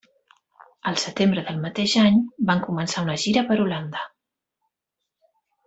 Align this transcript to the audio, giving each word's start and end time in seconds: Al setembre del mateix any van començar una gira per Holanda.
Al 0.91 0.95
setembre 1.01 1.43
del 1.49 1.59
mateix 1.65 1.93
any 2.05 2.17
van 2.51 2.63
començar 2.65 3.05
una 3.09 3.19
gira 3.27 3.45
per 3.53 3.59
Holanda. 3.69 4.07